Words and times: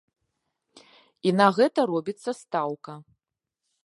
І 1.29 1.33
на 1.41 1.47
гэта 1.57 1.79
робіцца 1.91 2.31
стаўка. 2.41 2.93